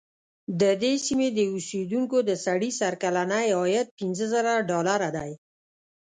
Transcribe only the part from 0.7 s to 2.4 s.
دې سیمې د اوسېدونکو د